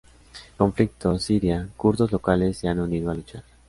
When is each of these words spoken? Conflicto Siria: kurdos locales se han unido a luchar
Conflicto 0.57 1.19
Siria: 1.19 1.69
kurdos 1.77 2.11
locales 2.11 2.57
se 2.57 2.67
han 2.67 2.79
unido 2.79 3.11
a 3.11 3.13
luchar 3.13 3.43